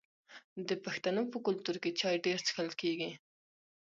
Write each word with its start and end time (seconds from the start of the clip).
د 0.67 0.69
پښتنو 0.85 1.21
په 1.31 1.37
کلتور 1.45 1.75
کې 1.83 1.91
چای 1.99 2.15
ډیر 2.25 2.37
څښل 2.45 2.69
کیږي. 2.81 3.11